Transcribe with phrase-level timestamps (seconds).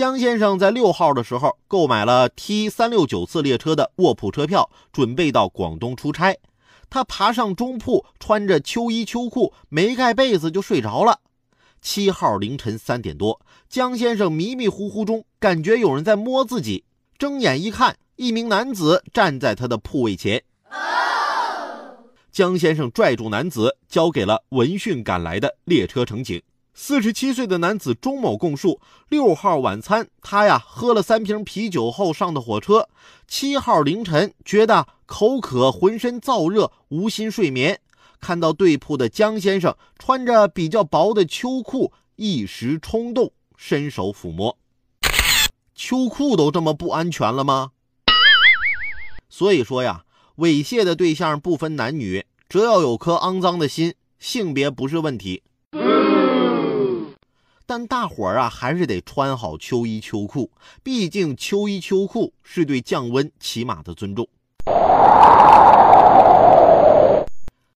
[0.00, 6.38] 江先生在六号的时候购买了 T 三六九次列车的卧铺车票，准备到广东出差。
[6.88, 11.20] 他爬上中铺，穿着秋衣秋裤，没盖被子就睡着了。
[11.82, 16.84] 七号凌晨三点多，江先生迷迷糊糊中感觉有人在摸自己，
[17.18, 20.42] 睁眼一看，一名男子站在他的铺位前。
[22.32, 26.40] 江先生拽住男子，交给了闻讯赶来的列车乘警。
[26.72, 32.88] 四十七岁的男子钟某供述：六号晚餐，他呀喝了三瓶啤酒后上的火车。
[33.26, 37.80] 七号凌晨，觉得口渴，浑身燥热，无心睡眠。
[38.20, 44.56] 看到对铺的江先生穿着比较薄的秋裤，一时冲动，伸手抚摸。
[45.74, 47.72] 秋裤都这么不安全了吗？
[49.28, 50.04] 所以说呀，
[50.36, 55.42] 猥亵的对象不分男女，只要有颗肮脏的心，性别不是问题。
[57.70, 60.50] 但大伙儿啊，还是得穿好秋衣秋裤，
[60.82, 64.28] 毕竟秋衣秋裤是对降温起码的尊重。